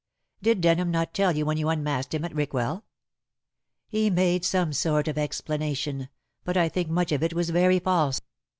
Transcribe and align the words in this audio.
"Did 0.41 0.61
Denham 0.61 0.89
not 0.89 1.13
tell 1.13 1.37
you 1.37 1.45
when 1.45 1.57
you 1.57 1.69
unmasked 1.69 2.15
him 2.15 2.25
at 2.25 2.33
Rickwell?" 2.33 2.85
"He 3.87 4.09
made 4.09 4.43
some 4.43 4.73
sort 4.73 5.07
of 5.07 5.15
explanation, 5.19 6.09
but 6.43 6.57
I 6.57 6.69
think 6.69 6.89
much 6.89 7.11
of 7.11 7.21
it 7.21 7.35
was 7.35 7.51
very 7.51 7.77
false." 7.77 8.19